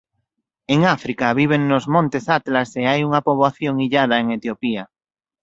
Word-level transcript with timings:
En 0.65 0.85
África 0.95 1.31
viven 1.39 1.67
nos 1.71 1.85
montes 1.95 2.25
Atlas 2.37 2.69
e 2.81 2.83
hai 2.89 2.99
unha 3.07 3.23
poboación 3.27 3.75
illada 3.85 4.15
en 4.21 4.27
Etiopía. 4.37 4.83